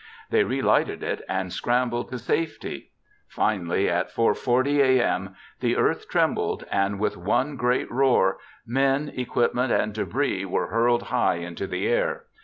They 0.31 0.43
relighted 0.43 1.03
it 1.03 1.21
and 1.29 1.53
scrambled 1.53 2.09
to 2.09 2.17
safety. 2.17 2.89
Finally, 3.27 3.87
at 3.87 4.09
4:40 4.09 4.79
a.m., 4.79 5.35
the 5.59 5.77
earth 5.77 6.09
trembled, 6.09 6.65
and 6.71 6.99
with 6.99 7.15
one 7.17 7.55
great 7.55 7.91
roar, 7.91 8.39
men, 8.65 9.11
equipment, 9.15 9.71
and 9.71 9.93
debris 9.93 10.43
were 10.43 10.71
hurled 10.71 11.03
high 11.13 11.35
into 11.35 11.67
the 11.67 11.85
air. 11.87 12.23